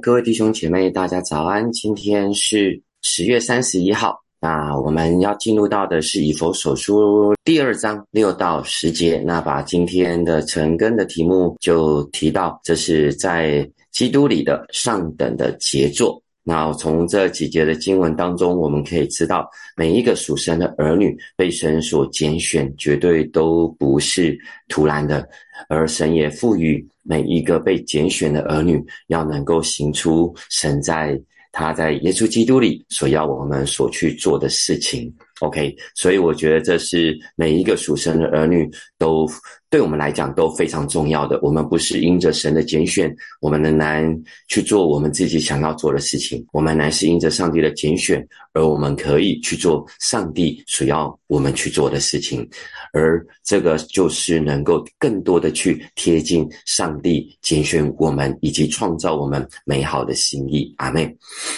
[0.00, 1.70] 各位弟兄姐妹，大家早安！
[1.72, 9.20] 今天是十月三十一号，那我们要进入到的是以佛所书第二章六到十节。
[9.26, 16.22] 那把今天的晨更的题目就提到，这是在基督里的上等的杰作。
[16.44, 25.28] 那从这几节的经文当中，我们可以知道，每一个属神的儿女被神所拣选，绝对都不是突然的，
[25.68, 31.18] 而神也赋予每一个被拣选的儿女，要能够行出神在
[31.50, 35.10] 他在耶稣基督里所要我们所去做的事情。
[35.40, 39.26] OK，所以我觉得这是每一个属神的儿女都。
[39.70, 41.38] 对我们来讲都非常重要的。
[41.42, 46.44] 我们不是因着神的拣选，我们仍然去做我们自己想要做的事情。
[46.52, 52.48] 我们乃是因着上帝的拣选，而我们可以去做上帝所要我们去做的事情。
[52.92, 60.72] 而这个就是能够更多的去贴近上帝拣选我们以及创造我们美好的心意。
[60.78, 61.14] 阿妹。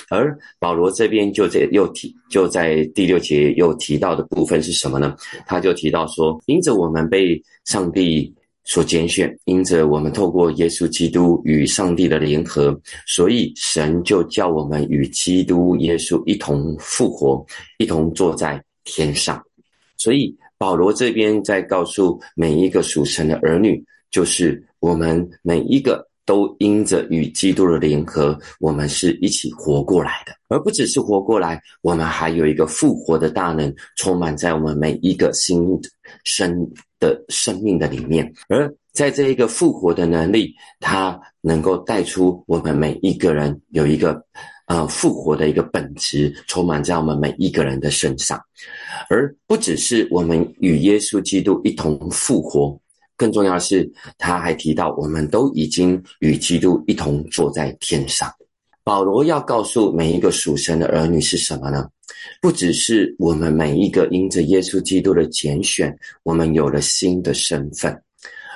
[0.09, 5.15] 而保罗这边就在又提，就在第六节又提到的部分是什么呢？
[5.47, 8.00] 他就提到说，因着我们被上帝
[8.65, 17.45] 所拣选，因着我们透过耶稣基督与上帝的联合，所以神就叫我们与基督耶稣一同复活，
[17.79, 19.43] 一同坐在天上。
[19.97, 35.67] 所以保罗这边在告诉每一个属神的儿女，就是我们每一个都因着与基督的联合，我们是一起活过来的，而不只是活过来，我们还有一个复活的大能充满在我们每一个心
[36.25, 36.71] 生。
[37.01, 44.23] 的生命的里面，而在这一个复活的能力，它能够带出我们每一个人有一个
[44.67, 48.39] 呃复活的一个本质，充满在我们每一个人的身上，
[49.09, 52.79] 而不只是我们与耶稣基督一同复活，
[53.17, 58.31] 更重要的是，他还提到我们都已经与基督一同坐在天上。
[58.83, 61.89] 保罗要告诉每一个属神的儿女是什么呢？
[62.41, 67.93] 不只是我们每一个因着耶稣基督的拣选，我们有了新的身份，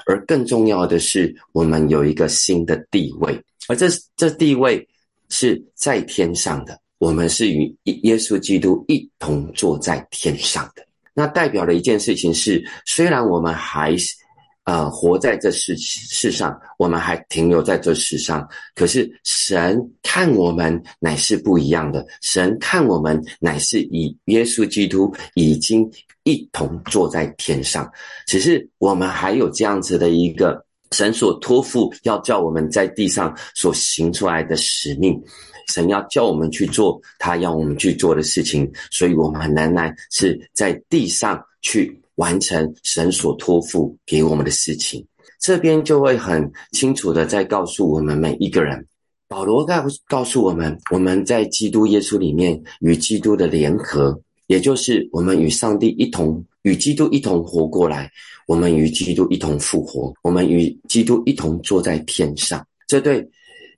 [0.07, 4.87] 而更重要的是，我们有一个新的地位，而这这地位
[5.29, 6.79] 是在天上的。
[6.99, 10.87] 我们是与耶稣基督一同坐在天上的。
[11.13, 14.15] 那代表的一件事情是，虽然我们还是。
[14.65, 18.49] 呃，活在这世世上，我们还停留在这世上。
[18.75, 25.87] 可是神看我们乃是不一样的，神看我们乃是以耶稣基督已经
[26.23, 27.91] 一同坐在天上。
[28.27, 35.23] 只是我们还有这样子的一个神所托付，要叫我们在地上所行出来的使命，
[35.69, 42.01] 神要叫我们去做他要我们去做的事情，所以我们很难难是在地上去。
[42.17, 45.05] 完成神所托付给我们的事情，
[45.41, 48.87] 这边就会很清楚的在告诉我们每一个人。
[49.27, 54.17] 保罗告告诉我们，我们在基督耶稣里面与基督的联合，
[54.47, 58.09] 也就是我们与上帝一同与基督一同活过来，
[58.47, 62.65] 我们与基督一同复活，我们与基督一同坐在天上。
[62.87, 63.27] 这对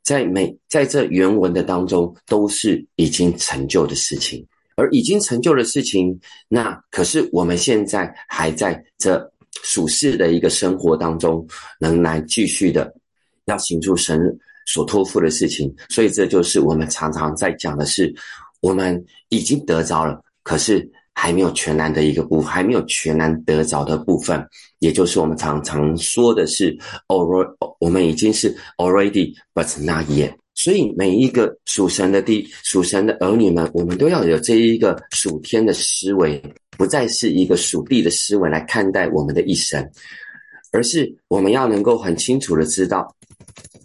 [0.02, 4.44] 在每在这原文的当中都是已经成就的事情。
[4.76, 9.32] 而已经成就的事情，那可是我们现在还在这
[9.62, 11.46] 属世的一个生活当中，
[11.80, 12.94] 仍然继续的
[13.46, 14.20] 要行出神
[14.66, 15.74] 所托付的事情。
[15.88, 18.14] 所以这就是我们常常在讲的是，
[18.60, 24.46] 我们已经得着了，可是还没有全然的一个部，还没有全然得着的部分，
[24.80, 26.76] 也就是我们常常说的是
[27.08, 30.34] ，already，我们已经是 already，but not yet。
[30.58, 39.86] 所以，每一个属神的地、属神的儿女们，我们都要有这一个属天的思维，不再是一个属地的思维来看待我们的一生，
[40.72, 43.14] 而是我们要能够很清楚的知道，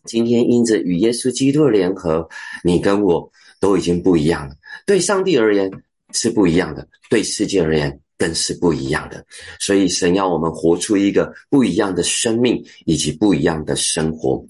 [0.06, 2.28] 今天因着与耶稣基督的联合，
[2.64, 4.56] 你跟我都已经不一样了。
[4.86, 5.70] 对上帝而言
[6.14, 9.24] 是不一样的，对世界而言更是不一样的。
[9.60, 14.42] 所以，神要我们活出一个不一样的生命以及不一样的生活，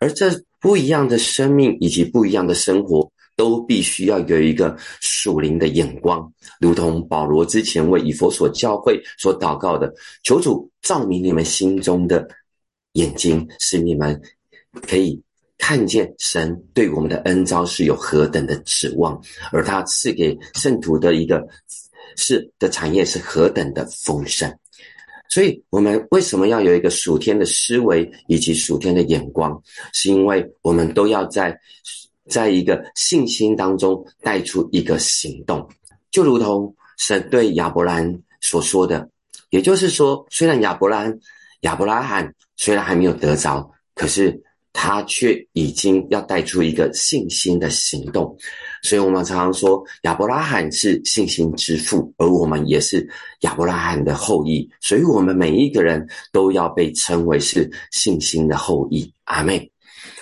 [0.00, 0.28] 而这。
[0.60, 6.30] 不一样的生命以及不一样的生活，都必须要有一个属灵的眼光，
[6.60, 9.92] 如同保罗之前为以佛所教会所祷告的：
[10.22, 12.28] 求主照明你们心中的
[12.92, 14.20] 眼睛，使你们
[14.86, 15.18] 可以
[15.56, 19.18] 看见神对我们的恩招是有何等的指望，
[19.50, 21.42] 而他赐给圣徒的一个
[22.16, 24.54] 是的产业是何等的丰盛。
[25.30, 29.58] 所以，我们为什么要有一个属天的思维以及属天的眼光？
[29.92, 31.56] 是因为我们都要在
[32.28, 35.66] 在一个信心当中带出一个行动，
[36.10, 39.08] 就如同神对亚伯兰所说的，
[39.50, 41.16] 也就是说，虽然亚伯兰
[41.60, 44.36] 亚伯拉罕虽然还没有得着，可是
[44.72, 48.36] 他却已经要带出一个信心的行动。
[48.82, 53.06] 所以我们常常说，亚伯拉罕是信心之父，而我们也是
[53.40, 54.66] 亚伯拉罕的后裔。
[54.80, 59.12] 所以，我们每一个人都要被称为是信心的后裔。
[59.24, 59.70] 阿妹。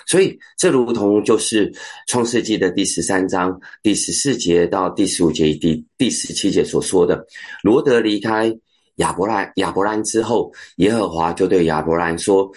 [0.07, 1.73] 所以，这如同就是
[2.07, 7.25] 创世纪的第十三章第十四节到第十五节第第十七节所说的：
[7.63, 8.53] 罗德离开
[8.97, 12.51] 亚伯拉亚伯兰之后，耶和华就对亚伯兰说。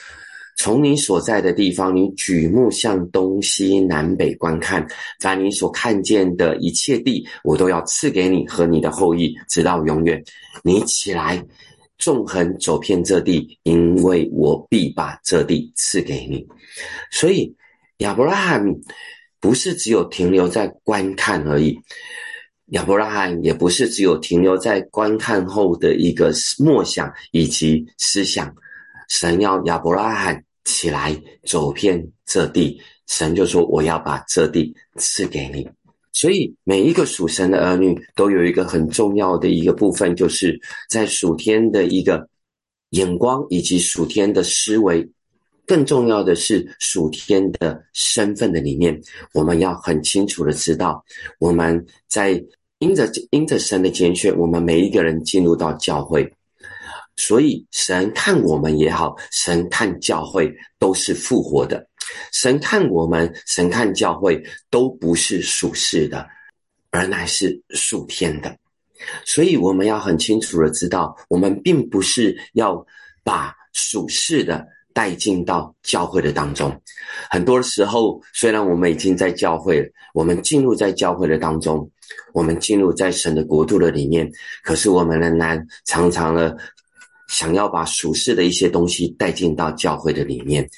[0.57, 4.86] 从你所在的地方，你举目向东西南北观看，
[5.19, 10.24] 凡你所看见的一切地，我都要赐给你和你的后裔，直到永远。
[10.63, 11.44] 你起来，
[11.98, 16.45] 纵横走遍这地，因为我必把这地赐给你。
[17.09, 17.56] 所以，
[17.98, 18.63] 亚伯拉罕
[19.39, 21.75] 不是只有停留在观看而已，
[22.68, 28.53] 亚伯拉罕也不是只有停留在观看后的一个默想以及思想。
[29.12, 30.42] 神要亚伯拉罕。
[30.63, 35.68] 起来，走遍这地，神就说：“我要把这地赐给你。”
[36.13, 42.30] 所以，每一个属神的儿女都有一个很重要的一个部分，就是在属天的一个
[42.92, 45.06] 眼光以及属天的思维。
[45.66, 49.02] 更重要的是，属天的身份的里面，
[49.34, 51.04] 我们要很清楚的知道，
[51.40, 52.42] 我们在
[52.78, 56.31] 因着因着神的拣选，我们每一个人进入到教会。
[57.22, 61.88] 所以，神看我们也好，神看教会都是复活的。
[62.34, 66.28] 神看我们，神看教会都不是属世的，
[66.90, 68.58] 而乃是属天的。
[69.24, 72.84] 所以，我们要很清楚的知道，我们并不是要
[73.24, 76.76] 把属世的带进到教会的当中。
[77.30, 81.88] 很多时候，虽然我们已经在教会，我们进入在教会的当中，
[82.34, 84.28] 我们进入在神的国度的里面，
[84.64, 86.58] 可是我们仍然常常的。
[87.31, 90.69] 想要把属世的一些东西带进到教会的里面，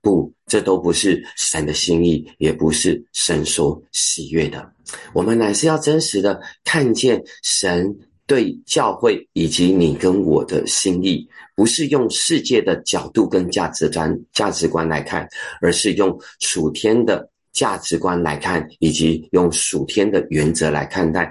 [0.00, 4.72] 不，这都不是神的心意，也不是神所喜悦的。
[5.12, 7.94] 我们乃是要真实的看见神
[8.26, 15.28] 对教会以及你跟我的心意，不是用世界的角度跟价值观价值观来看，
[15.60, 21.30] 而是用属天的价值观来看，以及用属天的原则来看待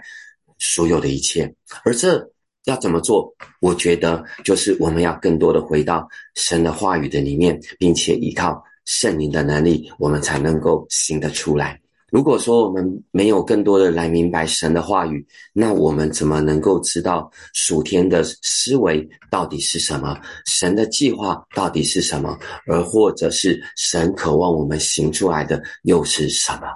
[0.59, 1.51] 所有的一切，
[1.83, 2.31] 而这。
[2.67, 3.33] 要怎么做？
[3.61, 11.79] 我觉得就是我们要更多的回到神的话语的里面，并且依靠圣灵的能力，我们才能够行得出来。
[12.09, 20.17] 如果说我们没有更多的来明白神的话语，那我们怎么能够知道属天的思维到底是什么？
[20.45, 22.37] 神的计划到底是什么？
[22.65, 26.67] 而或者是神渴望我们行出来的又是什么？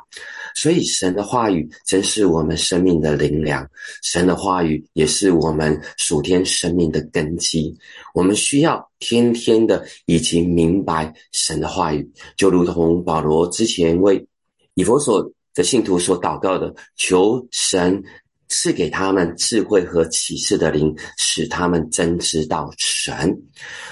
[0.55, 3.67] 所以，神的话语真是我们生命的灵粮，
[4.03, 7.75] 神的话语也是我们属天生命的根基。
[8.13, 14.25] 我们需要天天的以及明白神的话语，就如同保罗之前为
[14.73, 18.03] 以佛所的信徒所祷告的，求神。
[18.51, 23.33] 赐给他们智慧和启示的灵，使他们真知道神。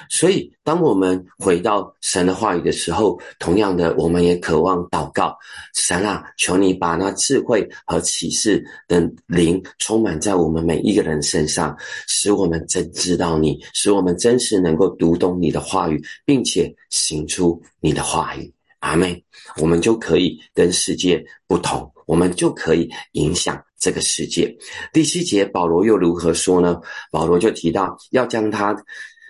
[0.10, 5.34] 所以，当我们回到神的话语的时候，同样的，我们也渴望祷告：
[5.74, 11.74] 神啊，求你把那智慧和启示的灵充满在我们每一个人身上，
[12.06, 18.54] 使我们真知道你，使我们真实能够读懂你的话语，并且行出你的话语。
[18.80, 19.24] 阿妹，
[19.62, 23.58] 我们就可以跟世界不同，我们就可以影响。
[23.80, 24.54] 这个世界，
[24.92, 26.80] 第七节保罗又如何说呢？
[27.12, 28.76] 保罗就提到要将他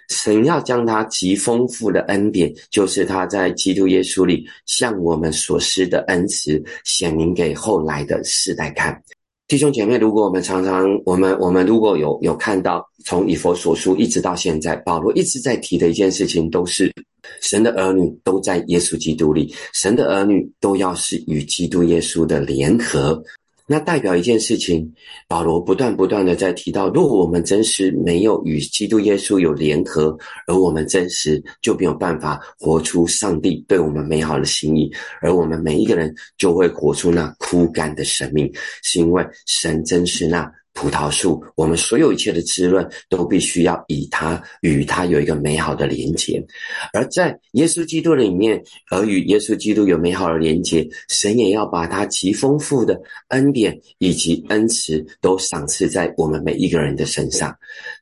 [0.09, 8.99] 神要将他极丰富的恩典，就是他在基督耶稣里向我们所施的恩慈，显明给后来的世代看。
[9.47, 16.91] 弟兄姐妹，如果我们常常我们我们如果有有看到从以佛所书一直到现在，保罗一直在提的一件事情，都是
[17.41, 23.23] 神的儿女都在耶稣基督里，神的儿女都要是与基督耶稣的联合。
[23.71, 24.91] 那代表一件事情，
[25.27, 40.51] 保罗不断不断的在提到，如果我们真实没有与基督耶稣有联合，而我们真实就没有办法活出上帝对我们美好的心意，而我们每一个人就会活出那枯干的生命，是因为神真是那。
[40.73, 46.41] 葡萄树，我们所有一切的滋润都必须要以它与它有一个美好的连接，
[46.93, 52.99] 而在耶稣基督里面，而与耶稣基督有美好的连接，神也要把他极丰富的
[53.29, 57.53] 恩典以及恩慈都赏赐在我们每一个人的身上。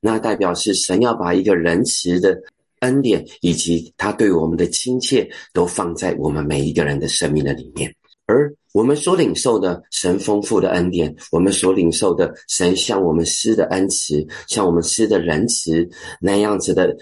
[0.02, 2.38] 那代表是神要把一个仁慈的
[2.82, 7.92] 恩典以及他对我们的亲切都放在我们每一个人的生命的里面。
[8.28, 15.90] 而我们所领受的神丰富的恩典，我们所领受的神向我们施的恩慈，向我们施的仁慈，
[16.22, 16.96] 那样子的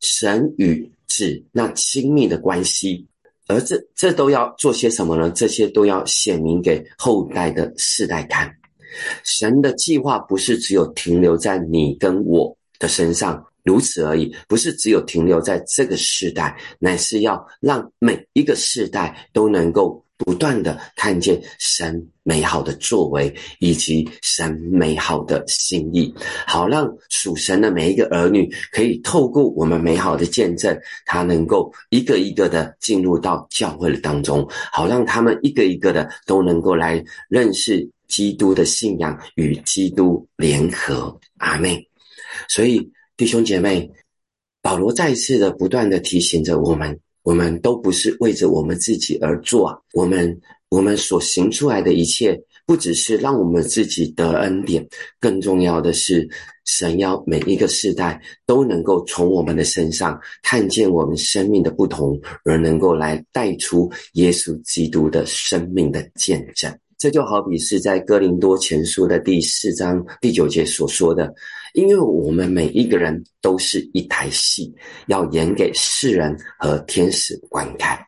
[0.00, 3.06] 神与子那亲密的关系，
[3.46, 5.30] 而这这都要做些什么呢？
[5.30, 8.52] 这些都要显明给后代的世代看。
[9.22, 13.40] 神的计划不是只有停留在你跟我的身上。
[13.62, 26.14] 如此而已，不是只有停留在这个时代，乃是要让每一个世代都能够不断的看见神美好的作为，以及神美好的心意，
[26.46, 41.18] 好让属神的每一个儿女可以透过我们美好的见证，他能够一个一个的进入到教会的当中，好让他们一个一个的都能够来认识基督的信仰与基督联合。
[41.38, 41.84] 阿妹，
[42.48, 42.90] 所以。
[43.16, 43.86] 弟兄姐妹，
[44.62, 49.82] 保罗再次的不断的提醒着我们：，我们都不是为着我们自己而做。
[49.94, 54.86] 我们我们所行出来的一切，不只是让我们自己得恩典，
[55.18, 56.28] 更重要的是，
[56.64, 66.72] 神要每一个世代都能够从我们的身上看见我们生命的不同，而能够来带出耶稣基督的生命的见证。
[66.96, 71.32] 这就好比是在哥林多前书的第四章第九节所说的，
[71.74, 74.74] 因为我们每一个人都是一台戏，
[75.06, 77.98] 要演给世人和天使观看，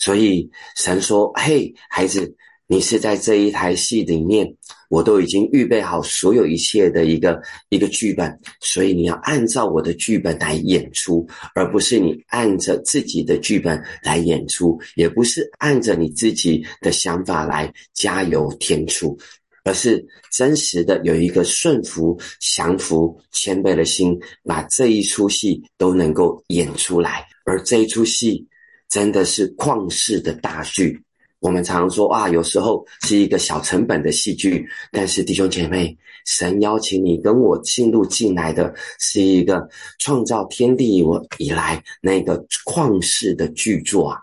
[0.00, 2.34] 所以神说：“嘿，孩子。”
[2.68, 4.44] 你是在这一台戏里面，
[4.90, 11.24] 我都已经预备好所有一切的一个一个剧本，所以你要按照我的剧本来演出，
[11.54, 19.16] 而不是你按着自己的剧本来演出，也不是按着你自己的想法来加油添醋，
[19.66, 27.26] 而是真实的有一个顺服、降服、谦卑的心，把这一出戏都能够演出来。
[27.44, 28.46] 而这一出戏
[28.88, 31.02] 真的是旷世的大剧。
[31.40, 39.68] 我们常说啊，有时候是一个小成本的戏剧，但是弟兄姐妹，神邀请你跟我进入进来的是一个
[39.98, 44.18] 创造天地我以来那个旷世的巨作啊，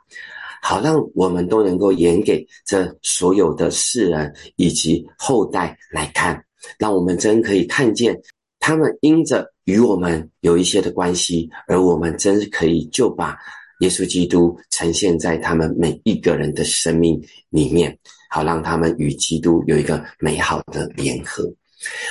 [0.65, 6.41] 好让我们都能够演给这所有的世人以及后代来看，
[6.79, 8.17] 让我们真可以看见
[8.62, 13.38] 他们因着与我们有一些的关系，而我们真可以就把。
[13.79, 17.98] 耶稣基督呈现在他们每一个人的生命里面，
[18.29, 21.43] 好让他们与基督有一个美好的联合。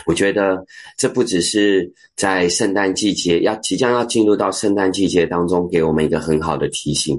[0.04, 0.62] 我觉得
[0.98, 7.18] 这不只是在圣诞季节要即将要进入到圣诞季节当中，给我们一个很好的提醒。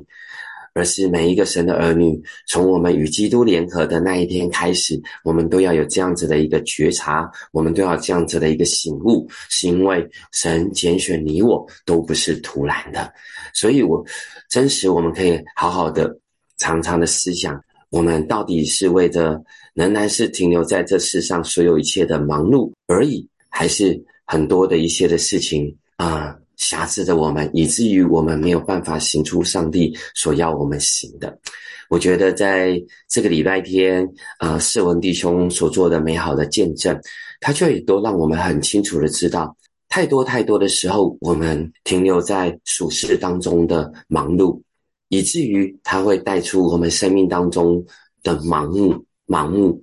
[0.74, 13.14] 而是每一个神的儿女，从我们与基督联合的那一天开始，我们都要有这样子的一个觉察，我们都要这样子的一个醒悟，是因为神拣选你我都不是突然的，
[13.54, 14.04] 所以我
[14.50, 16.18] 真实我们可以好好的、
[16.58, 17.60] 常常的思想，
[17.92, 19.40] 我们到底是为着
[19.76, 26.36] 仍然是停留在这世上所有一切的忙碌而已，还是很多的一些的事情啊？
[26.58, 31.38] 瑕疵的我们，以至于我们没有办法行出上帝所要我们行的。
[31.90, 34.08] 我觉得在这个礼拜天
[34.40, 37.00] 啊，世文弟兄所做的美好的见证，
[37.40, 39.56] 他却也都让我们很清楚的知道，
[39.90, 44.60] 太多太多的时候，我们停留在俗世当中的忙碌，
[45.10, 47.86] 以至于他会带出我们生命当中
[48.24, 49.83] 的盲目、盲目。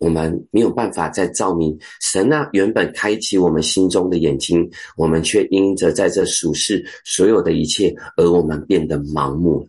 [0.00, 2.48] 我们没有办法再照明神呢？
[2.52, 9.68] 原本开启我们心中的眼睛，我们却因着在这俗世所有的一切，而我们变得盲目。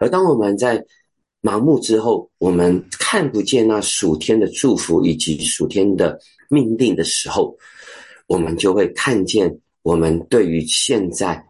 [0.00, 0.82] 而当我们在
[1.42, 6.18] 盲目之后，我们看不见那属天的祝福以及属天的
[6.48, 7.54] 命令的时候，
[8.26, 11.44] 我们就会看见我们对于现在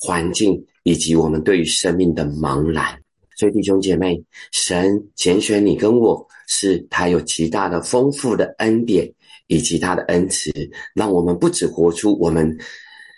[0.00, 3.00] 环境以及我们对于生命的茫然。
[3.36, 6.26] 所以弟兄姐妹，神拣选你跟我。
[6.48, 9.12] 是他有极大的丰富的恩典
[9.48, 10.48] 以及他的恩慈，
[10.94, 12.56] 让我们不只活出我们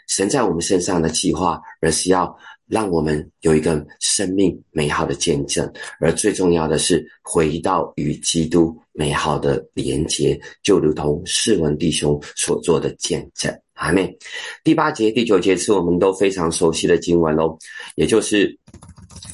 [0.09, 2.35] 神在我们身上的计划，而是要
[2.67, 5.71] 让我们有一个生命美好的见证。
[6.01, 13.55] 而最重要的是回到与基督美好的连结，就如同世文弟兄所做的见证。
[13.75, 14.17] 阿妹，
[14.65, 17.59] 第八节、第九节是我们都非常熟悉的经文喽，
[17.95, 18.59] 也就是。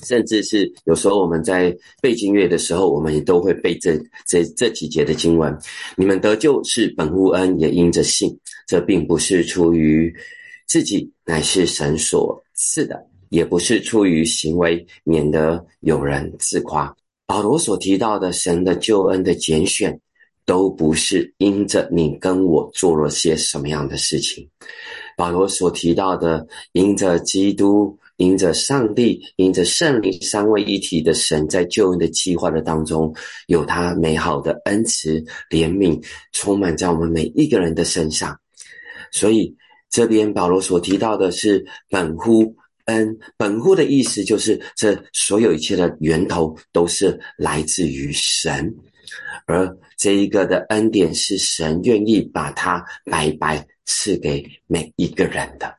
[0.05, 5.57] 甚至是有时候我们在背经乐的时候，我们也都会背这这这几节的经文。
[5.97, 8.39] 你们得救是本乎恩，也因着信。
[8.67, 10.15] 这并不是出于
[10.67, 12.97] 自己，乃是神所赐的；
[13.29, 16.95] 也不是出于行为，免得有人自夸。
[17.27, 19.99] 保罗所提到的神的救恩的拣选，
[20.47, 24.49] 都不是因着你跟我做了些什么样的事情。
[25.17, 27.99] 保罗所提到的，因着基督。
[28.17, 33.13] 因着上帝，因着圣灵三位一体的神，在救恩的计划的当中，
[33.49, 36.01] 有他美好的恩慈、怜悯，
[36.33, 38.39] 充满在我们每一个人的身上。
[39.11, 39.55] 所以，
[39.91, 42.55] 这边保罗所提到的是本乎
[42.87, 48.73] 恩，本乎的意思就是这所有一切的源头都是来自于神，
[49.47, 55.75] 而这一个的恩典是神愿意把它白白赐给每一个人的。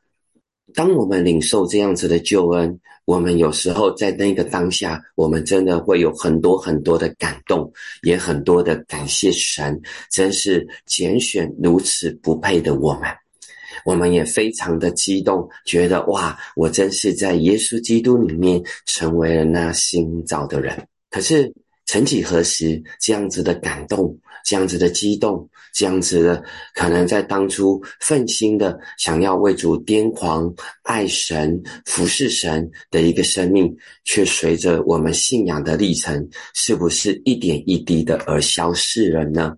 [0.76, 9.80] 当我们领受这样子的救恩，我们有时候在那个当下，我们真的会有很多很多的感动，也很多的感谢神，
[10.10, 13.04] 真是拣选如此不配的我们。
[13.86, 20.86] 我们也非常的激动，觉得哇，我真是在耶稣基督里面成为了那新造的人。
[21.08, 21.50] 可是
[21.86, 30.52] 曾几何时，这样子的感动，这样子的激动，这样子的可能在当初奋心的想要为主癫狂、
[30.82, 33.74] 爱神、服侍神的一个生命，
[34.04, 39.56] 却随着我们信仰的历程，是不是一点一滴的而消逝了呢？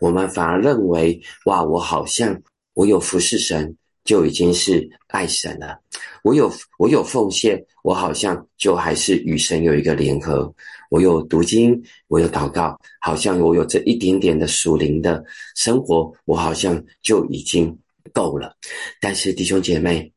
[0.00, 2.42] 我们反而认为，哇，我好像。
[2.76, 5.78] 我有服侍神，就已经是爱神了。
[6.22, 10.52] 我有我有奉献，我好像就还是与神有一个联合。
[10.90, 15.24] 我有读经，我有祷告，好像我有这一点点的属灵的
[15.56, 17.76] 生活，我好像就已经
[18.12, 18.54] 够了。
[19.00, 20.10] 但是弟兄姐妹，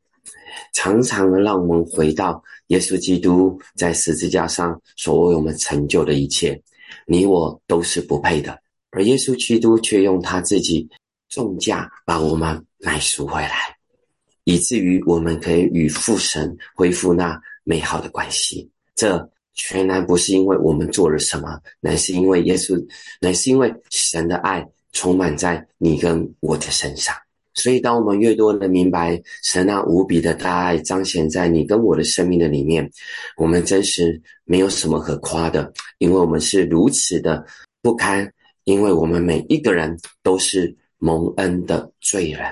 [0.72, 6.60] 常常让我们回到耶稣基督在十字架上所为我们成就的一切，
[7.06, 8.56] 你我都是不配的，
[8.90, 10.88] 而耶稣基督却用他自己。
[11.30, 13.76] 重价把我们买赎回来，
[14.48, 18.66] 以至于我们可以与父神恢复那美好的关系。
[18.94, 22.82] 这全然不是因为我们做了什么，乃是因为耶稣，
[23.20, 27.14] 乃是因为神的爱充满在你跟我的身上。
[27.52, 32.90] 所以，当我们越多的明白神那无比的大爱彰显在你跟我的生命的里面，
[33.36, 37.44] 我们真实没有什么可夸的，因为我们是如此的
[37.82, 38.32] 不堪，
[38.64, 40.74] 因为我们每一个人都是。
[41.00, 42.44] 蒙恩的罪人，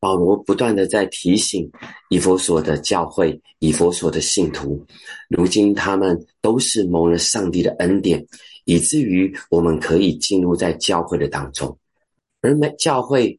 [0.00, 1.70] 保罗不断的在提醒
[2.08, 4.84] 以佛所的教会、以佛所的信徒，
[5.28, 8.24] 如今他们都是蒙了上帝的恩典，
[8.64, 11.76] 以至于我们可以进入在教会的当中。
[12.40, 13.38] 而每教会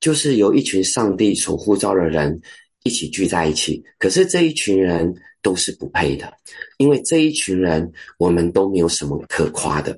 [0.00, 2.40] 就是由一群上帝所呼召的人
[2.82, 6.32] 一起聚在一起，可是这一群人都是不配的，
[6.78, 9.96] 因为这一群人我们都没有什么可夸的，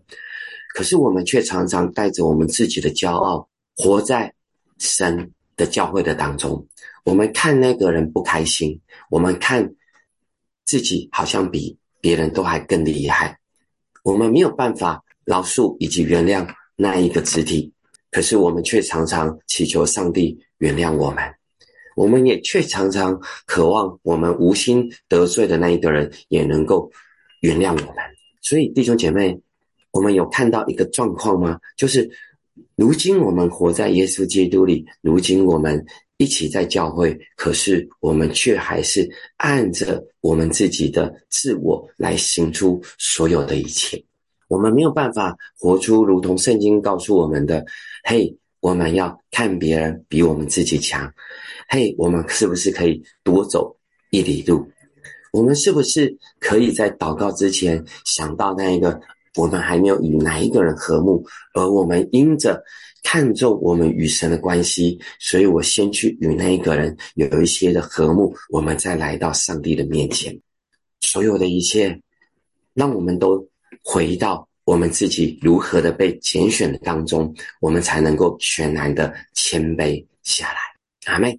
[0.75, 3.49] 可是我们却常常带着我们自己的骄傲。
[3.75, 4.31] 活在
[4.79, 5.31] 神
[5.63, 6.67] 的教会的当中，
[7.05, 9.73] 我们看那个人不开心，我们看
[10.65, 13.39] 自己好像比别人都还更厉害，
[14.03, 16.45] 我们没有办法饶恕以及原谅
[16.75, 17.73] 那一个肢体，
[18.11, 21.23] 可是我们却常常祈求上帝原谅我们，
[21.95, 26.91] 我们也却常常渴望我们无心得罪的那一个人也能够
[27.43, 27.97] 原谅我们。
[28.41, 29.41] 所以弟兄姐妹，
[29.93, 31.61] 我们有看到一个状况吗？
[31.77, 32.11] 就是。
[32.77, 35.85] 如今我们活在耶稣基督里，如今我们
[36.19, 44.03] 一起在教会，可是我们却还是按着我们自己的自我来行出所有的一切。
[44.49, 47.65] 我们没有办法活出如同圣经告诉我们的：
[48.05, 51.11] 嘿，我们要看别人比我们自己强。
[51.69, 53.75] 嘿，我们是不是可以多走
[54.11, 54.69] 一里路？
[55.33, 59.01] 我们是不是可以在祷告之前想到那一个？
[59.37, 62.63] 我们还没有与哪一个人和睦，而我们因着
[63.03, 70.39] 看重我们与神的关系，所以我先去与那一个人有一些的和睦，我们再来到上帝的面前。
[71.01, 71.99] 所有的一切，
[72.75, 73.47] 让我们都
[73.83, 80.59] 回到我们自己如何的被拣选的当中，我们才能够全然的谦卑下来。
[81.13, 81.39] 阿妹，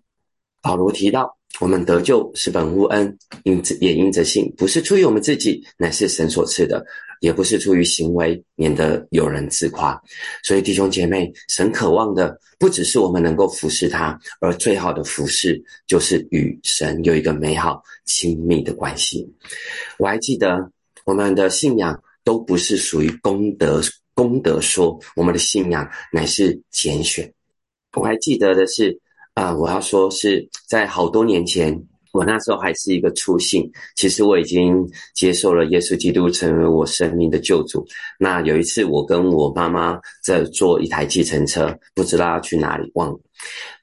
[0.61, 1.37] 保罗提到。
[1.59, 6.83] 我们得救是本乎恩，因也因着信，不是出于我们自己，乃是神所赐的；
[7.23, 9.97] 也不是出于行为，免得有人自夸。
[10.43, 19.25] 所以弟兄姐妹，神渴望的不只是我们能够服侍他，而最好的服侍就是与神有一个美好亲密的关系。
[19.97, 20.69] 我还记得
[21.05, 23.81] 我们的信仰都不是属于功德
[24.13, 27.33] 功德说，我们的信仰乃是拣选。
[27.93, 28.99] 我还记得的是。
[29.35, 31.73] 啊，我要说是在好多年前，
[32.13, 37.83] 我那时候还是一个初信，其实我已经接受了耶稣基督成为我生命的救主。
[38.19, 43.19] 那有一次，我跟我妈妈在坐一台计程车，不知道要去哪里，忘了。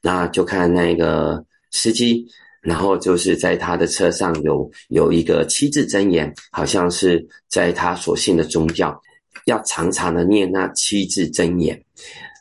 [0.00, 2.24] 那就看那个司机，
[2.62, 8.96] 然后就是在他的车上有有一个七字真言，好像是在他所信的宗教，
[9.46, 11.82] 要常常的念那七字真言。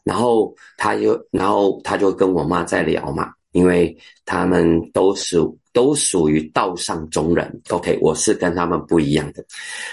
[0.04, 5.40] 然后他又，然后他就跟我妈在聊嘛，因为他们都是
[5.80, 9.42] 都属于道上中人，OK，我是跟他们不一样的，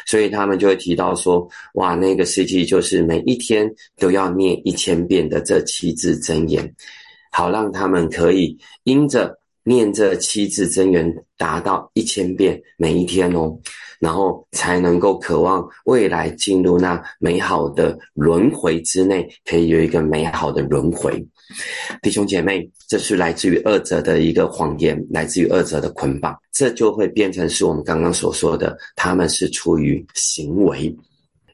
[0.05, 6.75] 所以他们就会提到说，哇，那个司机就是每一天都要念一千遍的这七字真言，
[7.31, 13.57] 好让他们可以因着念这七字真言达到一千遍每一天哦，
[14.01, 21.25] 然后才能够渴望未来进入那美好的轮回之内，可以有一个美好的轮回。
[22.03, 30.95] 弟兄姐妹，这是来自于二者的一个谎言，来自于二者的捆绑，这就会变成是我们刚刚所说的，他们是出于行为，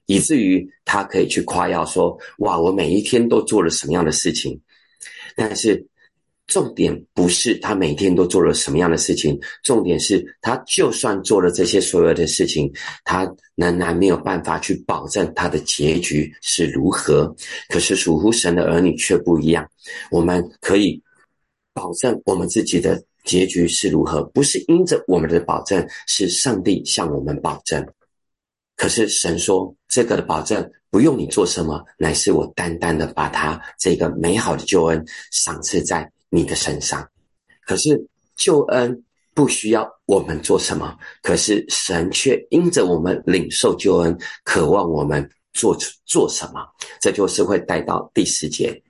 [0.07, 4.61] 以至于他可以去夸耀说：“哇，我每一天都做了什么样的事情。”
[5.37, 5.87] 但是。
[6.53, 12.71] 重点不是他每天都做了什么样的事情，重点是他就算做了这些所有的事情，
[13.05, 17.35] 他仍然没有办法去保证他的结局是如何。
[17.71, 19.67] 可是属乎神的儿女却不一样，
[20.11, 21.03] 我们可以
[21.73, 27.83] 保证我们自己的结局是如何，不是因着我们的保证，是上帝向我们保证。
[28.77, 36.07] 可是神说这个的保证不用你做什么，乃是我单单的把他这个美好的救恩赏赐在。
[36.35, 37.07] 你的身上，
[37.67, 46.67] 可是救恩不需要我们做什么，可是神却因着我们领受救恩，渴望我们做做什么。
[47.03, 48.83] 这就是会带到第十节。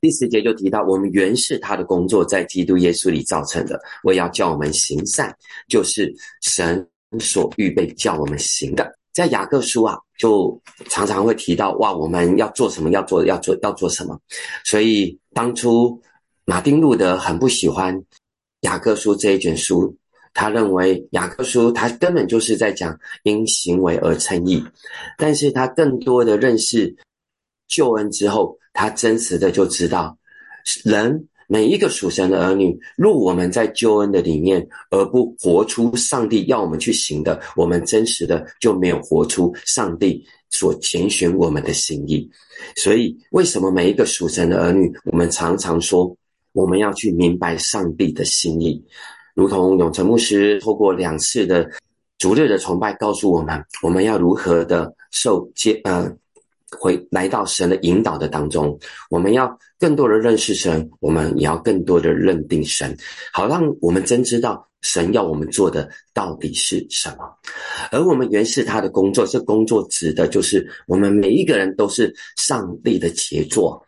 [0.00, 3.76] 第十节就提到，我们原是他的工作，在基督耶稣里造成的。
[4.04, 5.36] 我要叫我们行善，
[5.66, 6.88] 就是神
[7.18, 8.88] 所预备叫我们行的。
[9.12, 10.56] 在雅各书啊，就
[10.88, 12.90] 常常会提到，哇，我们要做什么？
[12.90, 14.16] 要做要做要做什么？
[14.64, 16.00] 所以当初。
[16.48, 17.94] 马丁路德很不喜欢
[18.62, 19.94] 雅各书这一卷书，
[20.32, 24.64] 他认为雅各书他根本就是在讲因行为而称义，
[25.18, 26.96] 但是他更多的认识
[27.68, 30.16] 救恩之后，他真实的就知道，
[30.84, 42.26] 人每一个属神的儿女，若我们在救恩的里面而不活出上帝要我们去行的，我们真实的就没有活出上帝所拣选我们的心意。
[42.74, 46.16] 所以，为什么每一个属神的儿女，我们常常说？
[46.58, 48.84] 我们要去明白上帝的心意，
[49.32, 51.70] 如同永成牧师透过两次的
[52.18, 56.12] 逐日的崇拜告诉我们，我们要如何的受接呃
[56.76, 58.76] 回来到神的引导的当中，
[59.08, 62.92] 我们要更多的认识神，我们也要更多的认定神，
[63.32, 67.18] 好让我们真知道神要我们做的到底是什么。
[67.92, 73.80] 而我们原是他的工作，这工作指的就是我们每一个人都是上帝的杰作，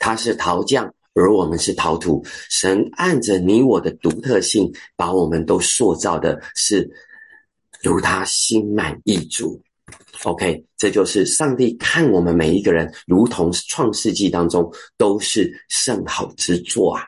[0.00, 0.92] 他是陶匠。
[1.16, 6.88] 而我们是陶土，神按着你我的独特性，把我们都塑造的是
[7.82, 9.60] 如他心满意足。
[10.24, 17.02] OK，这就是上帝看我们每一个人，如同创世纪当中都是甚好之作啊。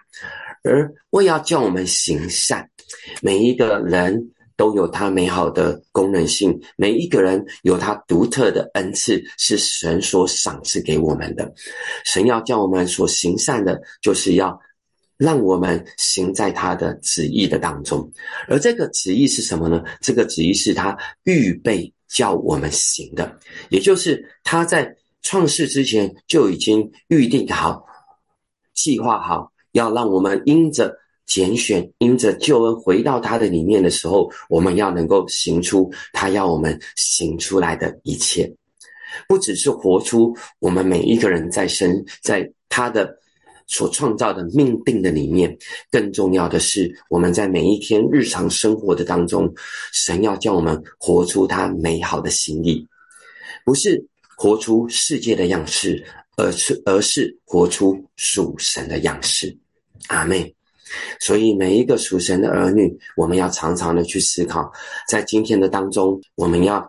[0.64, 2.68] 而为要叫我们行善，
[3.23, 4.31] 每一个人。
[4.59, 11.55] 都有它美好的功能性，每一个人有他独特的恩赐，是神所赏赐给我们的。
[12.05, 14.61] 神要叫我们所行善的，就是要
[15.16, 18.11] 让我们行在他的旨意的当中。
[18.49, 19.81] 而这个旨意是什么呢？
[20.01, 23.38] 这个旨意是他预备叫我们行的，
[23.71, 24.92] 也就是他在
[25.23, 27.87] 创世之前就已经预定好、
[28.75, 30.92] 计划好，要让我们因着。
[31.29, 38.51] 拣选因着救恩回到他的里面的时候，我们要能够行出他要我们行出来的一切，
[39.29, 43.14] 不只是活出我们每一个人在身在他的
[43.67, 45.55] 所创造的命定的里面，
[45.91, 49.53] 更重要的是我们在每一天日常生活的当中，
[49.93, 52.87] 神要叫我们活出他美好的心意，
[53.67, 54.03] 不是
[54.35, 56.03] 活出世界的样式，
[56.38, 59.55] 而是而是活出属神的样式。
[60.07, 60.58] 阿妹。
[61.20, 64.70] 所以，每一个属神的儿女，我们要常常的去思考，
[65.09, 66.81] 在今天的当中，我们要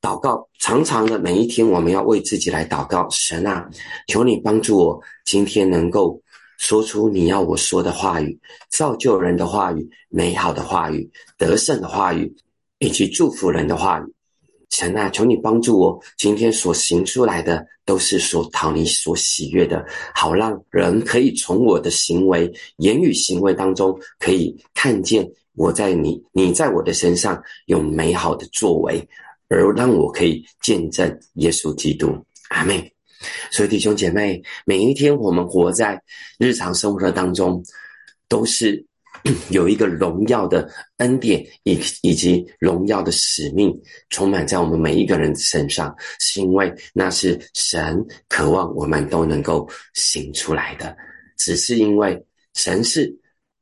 [0.00, 3.08] 祷告，常常的每一天，我们要为自己来祷告。
[3.10, 3.68] 神啊，
[4.08, 6.20] 求你帮助我，今天能够
[6.58, 8.38] 说出你要我说的话语，
[8.70, 12.34] 造就人的话语，美好的话语，得胜的话语，
[12.78, 14.13] 以及祝福人的话语。
[14.74, 29.00] 神啊，求你帮助我，今天所行出来的都是所讨你所喜悦的，好让人可以从我的行为、言语、行为当中，可以看见我在你、你在我的身上有美好的作为，
[29.48, 32.12] 而让我可以见证耶稣基督。
[32.48, 32.92] 阿妹，
[33.52, 36.02] 所以弟兄姐妹，每一天我们活在
[36.36, 37.62] 日常生活当中，
[38.28, 38.84] 都是。
[39.50, 43.74] 有一个荣耀的恩典以以及荣耀的使命
[44.10, 50.94] 充满在我们每一个人身上，是因为那是神渴望我们都能够行出来的。
[51.38, 53.12] 只是因为神是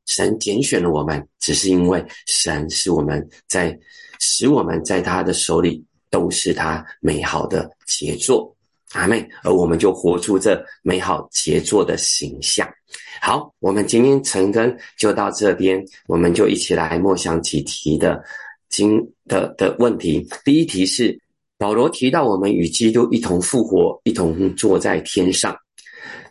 [0.05, 3.77] 神拣选了我们，只是因为神是我们在
[4.19, 8.52] 使我们在他的手里都是他美好的杰作。
[8.93, 12.67] 阿妹，而我们就活出这美好杰作的形象。
[13.21, 18.23] 好，我们今天晨更就到这边，我们就一起来默想几题的
[18.69, 20.27] 今的的问题。
[20.45, 21.19] 第一题是
[21.57, 25.55] 保罗提到我们与基督一同复活，一同坐在天上。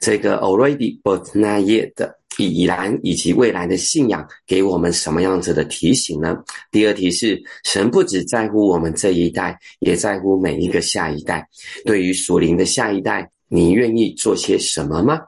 [0.01, 6.37] 这个 already but not yet 的已然以及未来的信仰，给我们什么样子的提醒呢？
[6.71, 11.47] 第二题是神不只在乎我们这一代，也在乎每一个下一代。
[11.85, 15.21] 对于属灵的下一代，你愿意做些什么吗？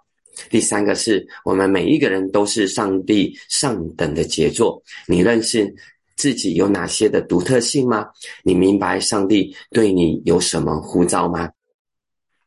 [0.51, 4.83] 第三个是我们每一个人都是上帝上等的杰作。
[5.07, 5.73] 你认识
[6.17, 8.07] 自己有哪些的独特性吗？
[8.43, 11.49] 你明白上帝对你有什么呼召吗？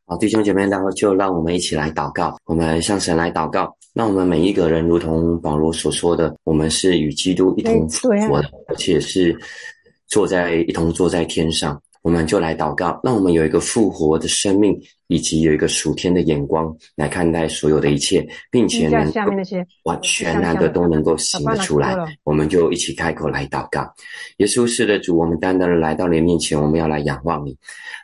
[0.06, 2.38] 好，弟兄姐妹，然后就让我们一起来祷告。
[2.46, 9.36] 我们向神来祷告，让我们每一个人，如同保罗所说的，我们是与基督一同复活的，而且是
[10.06, 11.82] 坐在一同坐在天上。
[12.02, 19.22] 我们就来祷告，让我们有一个复活的生命，以及有一个属天的眼光来看待所有的一切，并且能够
[19.84, 21.96] 完全然的都能够行得出来。
[22.24, 23.82] 我们就一起开口来祷告。
[24.38, 27.58] 耶稣是的主，我们单单的来到你面前，我们要来仰望你。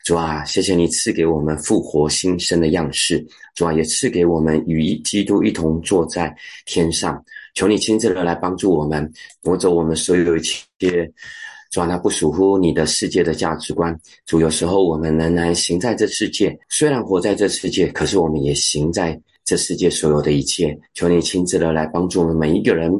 [0.04, 3.26] 主啊，谢谢你赐给我们复活新生的样式。
[3.56, 7.24] 主啊，也赐给我们与基督一同坐在天上。
[7.54, 9.10] 求你亲自的来帮助我们，
[9.44, 10.60] 夺走我们所有一切。
[11.74, 14.00] 主啊，那不属乎你的世界的价值观。
[14.28, 20.78] 主，有时候我们仍然行在这世界，虽然活在这世界，可是我们也行在这世界所有的一切。
[20.94, 22.94] 求你亲自的来帮助我们每一个人，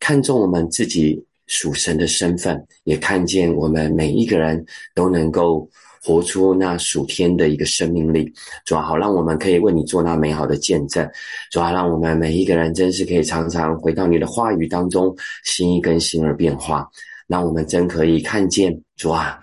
[0.00, 5.68] 看重我们自己属神的身份，也看见我们每一个人都能够
[6.02, 8.28] 活出那属天的一个生命力。
[8.64, 11.08] 主啊，好让我们可以为你做那美好的见证。
[11.52, 16.90] 主啊，让我们每一个人真是可以常常回到你的话语当中，心意更新而变化。
[17.30, 19.40] 让我们真可以看见主啊，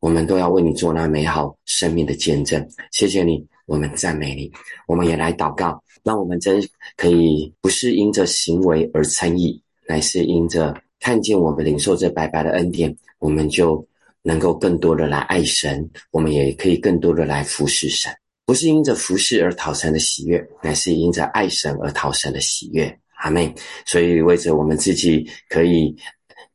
[0.00, 2.66] 我们都要为你做那美好生命的见证。
[2.92, 4.50] 谢谢你，我们赞美你。
[4.86, 13.86] 我们也来祷告，让我们真可以不是因着行为而称义，乃是因着看见我们领受这白白的恩典，我们就
[14.22, 18.10] 能够更多的来爱神，我们也可以更多的来服侍神。
[18.46, 22.98] 不是因着服侍而讨神的喜悦，乃是因着爱神而讨神的喜悦。
[23.16, 25.94] 阿妹，所以为着我们自己可以。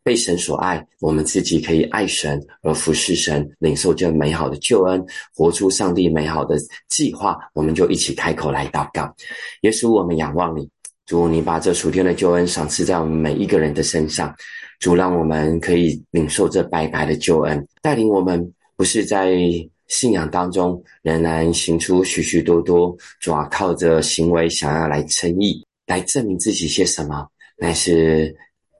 [0.01, 6.57] 被神所爱，我们自己可以爱神而服侍神，领受这美好的救恩，活出上帝美好的
[6.87, 7.37] 计划。
[7.53, 9.13] 我们就一起开口来祷告：
[9.61, 10.67] 耶稣，我们仰望你，
[11.05, 14.33] 主，你把这属天的救恩赏赐在我们每一个人的身上。
[14.79, 19.35] 主，让我们可以领受这白白的救恩，带领我们不是在
[19.87, 28.35] 信仰当中仍然行出许许多多，主啊，靠着行为想要来称义，来证明自己些什么，乃是。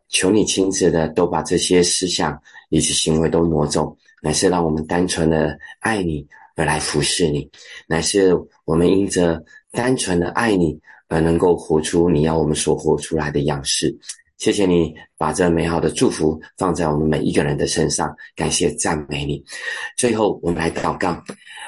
[0.09, 7.47] 求你亲自的都把这些思想以及行为都挪走，乃是让我们单纯的爱你而来服侍你，
[7.87, 9.41] 乃是我们因着
[9.71, 13.95] 单纯的爱你而能够活出你要我们所活出来的样式。
[14.37, 19.43] 谢谢你把这美好的祝福放在我们每一个人的身上，感谢赞美你。
[19.97, 21.21] 最后，我们来祷告，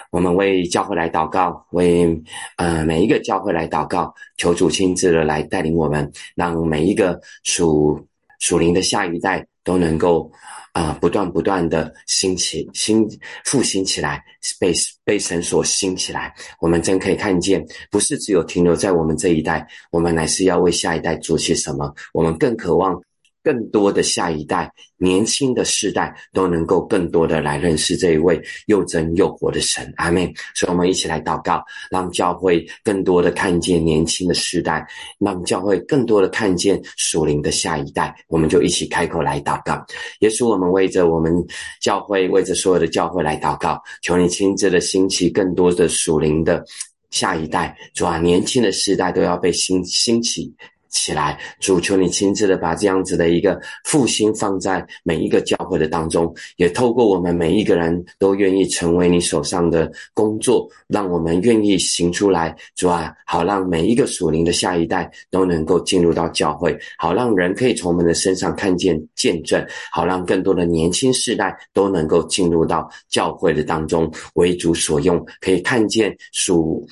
[0.10, 2.19] 我们为教会来祷告，为
[2.56, 7.99] 呃每一个教会来祷告，求主亲自的来带领我们，让每一个属。
[8.41, 10.30] 属灵的下一代都能够
[10.73, 13.08] 啊，不断不断的兴起、兴
[13.45, 14.21] 复兴起来，
[14.60, 14.73] 被
[15.06, 16.34] 被神所兴起来。
[16.60, 21.93] 我们真可以看见，不是只有停留在我们这一代，我们乃是要为下一代做些什么。
[22.13, 23.01] 我们更渴望。
[23.43, 30.32] 更多的下一代、年轻的世代都能够更多的来认识这一位又真又活的神，阿门。
[30.54, 34.86] 所以，我们一起来祷告，让教会更多的看见年轻的世代，
[35.19, 38.15] 让教会更多的看见属灵的下一代。
[38.27, 39.84] 我们就一起开口来祷告，
[40.19, 41.34] 耶稣，我们为着我们
[41.82, 46.63] 教会，为着所有的教会来祷告，求你亲自的兴起更多的属灵的
[47.10, 50.54] 下一代，主啊，年轻的世代都要被兴兴起。
[50.91, 76.86] 起来，主求你亲自的把这样子的一个复兴放在每一个教会的当中，也透过我们每一个人都愿意成为你手上的工作，让我们愿意行出来，主啊，好让每一个属灵的下一代都能够进入到教会，好让人可以从我们的身上看见见证，好让更多的年轻世代都能够进入到教会的当中，为主所用，可以看见属。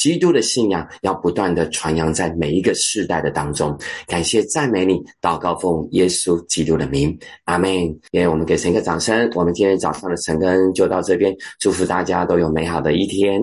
[0.00, 3.78] 基督的信仰要不断的传扬在每一个世代的当中。
[4.06, 7.70] 感谢赞美你，祷告奉耶稣基督的名，阿门。
[8.10, 9.30] 也我们给神一个掌声。
[9.34, 13.42] 我们今天早上的晨更就到这边，祝福大家都有美好的一天。